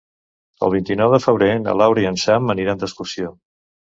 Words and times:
El 0.67 0.71
vint-i-nou 0.75 1.11
de 1.15 1.19
febrer 1.25 1.49
na 1.65 1.75
Laura 1.81 2.05
i 2.05 2.07
en 2.13 2.17
Sam 2.21 2.49
aniran 2.55 2.81
d'excursió. 2.85 3.31